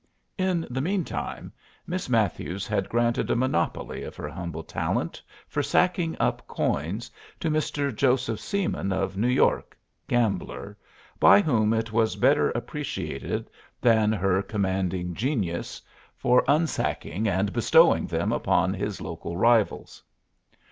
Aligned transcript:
In 0.39 0.65
the 0.67 0.81
mean 0.81 1.03
time, 1.05 1.53
Miss 1.85 2.09
Matthews 2.09 2.65
had 2.65 2.89
granted 2.89 3.29
a 3.29 3.35
monopoly 3.35 4.01
of 4.01 4.15
her 4.15 4.27
humble 4.29 4.63
talent 4.63 5.21
for 5.47 5.61
sacking 5.61 6.17
up 6.19 6.47
coins 6.47 7.11
to 7.39 7.51
Mr. 7.51 7.95
Jo. 7.95 8.15
Seeman, 8.15 8.91
of 8.91 9.15
New 9.15 9.27
York, 9.27 9.77
gambler, 10.07 10.75
by 11.19 11.39
whom 11.39 11.71
it 11.71 11.91
was 11.93 12.15
better 12.15 12.49
appreciated 12.55 13.47
than 13.79 14.11
her 14.11 14.41
commanding 14.41 15.13
genius 15.13 15.79
for 16.17 16.43
unsacking 16.47 17.27
and 17.27 17.53
bestowing 17.53 18.07
them 18.07 18.31
upon 18.31 18.73
his 18.73 19.01
local 19.01 19.37
rivals. 19.37 20.01